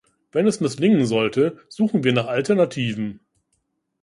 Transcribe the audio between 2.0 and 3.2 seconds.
wir nach Alternativen.